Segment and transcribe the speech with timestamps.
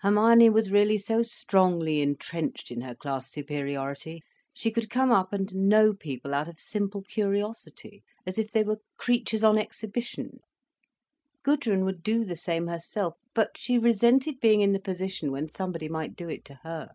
[0.00, 5.54] Hermione was really so strongly entrenched in her class superiority, she could come up and
[5.54, 10.40] know people out of simple curiosity, as if they were creatures on exhibition.
[11.44, 13.18] Gudrun would do the same herself.
[13.34, 16.90] But she resented being in the position when somebody might do it to her.